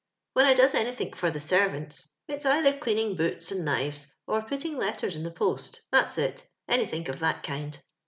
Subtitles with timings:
[0.37, 4.41] •* yrUen I does anythink for the servants, it's either cleaning boots and kntvea, or
[4.41, 7.77] psttiBg letters in the post ^thai:^ it «Dytfiink of that kind.